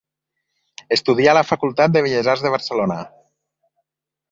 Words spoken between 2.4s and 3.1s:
de Barcelona.